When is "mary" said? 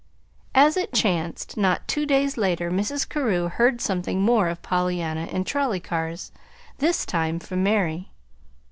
7.61-8.09